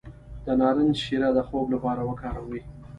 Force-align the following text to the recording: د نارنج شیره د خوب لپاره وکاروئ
د 0.45 0.47
نارنج 0.59 0.95
شیره 1.03 1.29
د 1.33 1.39
خوب 1.47 1.65
لپاره 1.75 2.01
وکاروئ 2.09 2.61